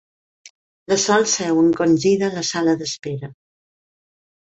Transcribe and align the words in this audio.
La 0.93 0.95
Sol 1.01 1.27
seu 1.33 1.59
encongida 1.63 2.29
a 2.29 2.35
la 2.37 2.43
sala 2.47 2.73
d'espera. 2.81 3.29